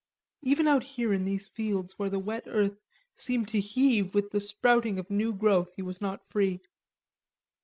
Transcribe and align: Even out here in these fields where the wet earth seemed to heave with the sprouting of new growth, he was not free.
Even 0.41 0.67
out 0.67 0.81
here 0.81 1.13
in 1.13 1.25
these 1.25 1.45
fields 1.45 1.99
where 1.99 2.09
the 2.09 2.17
wet 2.17 2.45
earth 2.47 2.79
seemed 3.15 3.47
to 3.49 3.59
heave 3.59 4.15
with 4.15 4.31
the 4.31 4.39
sprouting 4.39 4.97
of 4.97 5.11
new 5.11 5.31
growth, 5.31 5.69
he 5.75 5.83
was 5.83 6.01
not 6.01 6.27
free. 6.31 6.59